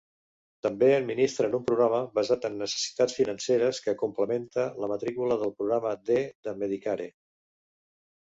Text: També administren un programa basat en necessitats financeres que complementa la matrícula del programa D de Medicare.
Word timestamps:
També 0.67 0.87
administren 0.91 1.57
un 1.57 1.65
programa 1.71 1.99
basat 2.19 2.47
en 2.49 2.55
necessitats 2.61 3.17
financeres 3.17 3.81
que 3.89 3.95
complementa 3.99 4.65
la 4.85 4.89
matrícula 4.93 5.37
del 5.43 5.53
programa 5.61 5.93
D 6.11 6.17
de 6.49 6.55
Medicare. 6.63 7.07